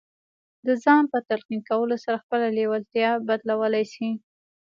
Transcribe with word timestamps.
د 0.65 0.67
ځان 0.83 1.03
په 1.11 1.17
تلقين 1.27 1.61
کولو 1.69 1.95
سره 2.03 2.21
خپله 2.23 2.47
لېوالتیا 2.57 3.09
بدلولای 3.27 3.85
شئ. 3.93 4.09